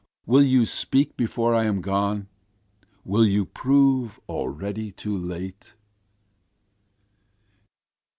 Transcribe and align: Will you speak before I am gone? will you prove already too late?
Will 0.25 0.41
you 0.41 0.65
speak 0.65 1.15
before 1.15 1.53
I 1.53 1.65
am 1.65 1.79
gone? 1.79 2.27
will 3.05 3.23
you 3.23 3.45
prove 3.45 4.19
already 4.27 4.91
too 4.91 5.15
late? 5.15 5.75